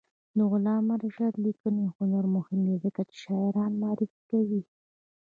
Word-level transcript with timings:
د 0.37 0.39
علامه 0.51 0.95
رشاد 1.03 1.33
لیکنی 1.45 1.85
هنر 1.95 2.25
مهم 2.35 2.59
دی 2.67 2.75
ځکه 2.85 3.01
چې 3.09 3.15
شاعران 3.23 3.71
معرفي 3.81 4.21
کوي. 4.31 4.61